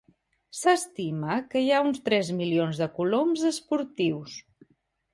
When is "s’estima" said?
0.59-1.35